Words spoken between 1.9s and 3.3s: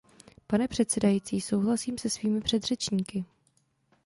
se svými předřečníky.